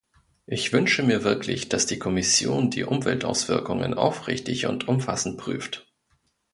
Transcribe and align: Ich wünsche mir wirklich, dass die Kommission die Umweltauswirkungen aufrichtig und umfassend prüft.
Ich 0.47 0.73
wünsche 0.73 1.03
mir 1.03 1.23
wirklich, 1.23 1.69
dass 1.69 1.85
die 1.85 1.99
Kommission 1.99 2.71
die 2.71 2.85
Umweltauswirkungen 2.85 3.93
aufrichtig 3.93 4.65
und 4.65 4.87
umfassend 4.87 5.37
prüft. 5.37 5.93